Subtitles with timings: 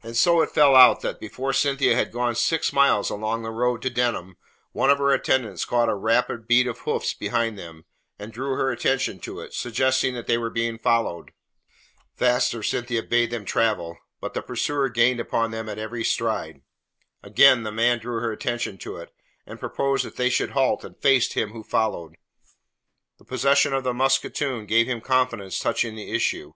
[0.00, 3.82] And so it fell out that before Cynthia had gone six miles along the road
[3.82, 4.36] to Denham,
[4.70, 7.84] one of her attendants caught a rapid beat of hoofs behind them,
[8.16, 11.32] and drew her attention to it, suggesting that they were being followed.
[12.14, 16.62] Faster Cynthia bade them travel, but the pursuer gained upon them at every stride.
[17.24, 19.12] Again the man drew her attention to it,
[19.46, 22.14] and proposed that they should halt and face him who followed.
[23.18, 26.52] The possession of the musketoon gave him confidence touching the issue.